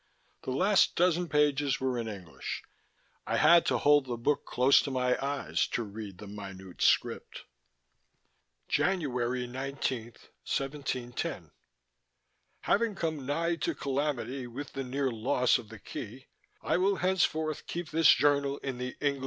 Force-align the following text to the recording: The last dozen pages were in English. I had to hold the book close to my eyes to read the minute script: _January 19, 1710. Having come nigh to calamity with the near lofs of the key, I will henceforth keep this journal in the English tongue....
The 0.41 0.49
last 0.51 0.95
dozen 0.95 1.29
pages 1.29 1.79
were 1.79 1.99
in 1.99 2.07
English. 2.07 2.63
I 3.27 3.37
had 3.37 3.67
to 3.67 3.77
hold 3.77 4.07
the 4.07 4.17
book 4.17 4.45
close 4.47 4.81
to 4.81 4.89
my 4.89 5.15
eyes 5.23 5.67
to 5.73 5.83
read 5.83 6.17
the 6.17 6.25
minute 6.25 6.81
script: 6.81 7.45
_January 8.67 9.47
19, 9.47 10.05
1710. 10.47 11.51
Having 12.61 12.95
come 12.95 13.27
nigh 13.27 13.57
to 13.57 13.75
calamity 13.75 14.47
with 14.47 14.73
the 14.73 14.83
near 14.83 15.11
lofs 15.11 15.59
of 15.59 15.69
the 15.69 15.77
key, 15.77 16.25
I 16.63 16.77
will 16.77 16.95
henceforth 16.95 17.67
keep 17.67 17.91
this 17.91 18.11
journal 18.11 18.57
in 18.63 18.79
the 18.79 18.97
English 18.99 18.99
tongue.... 19.01 19.19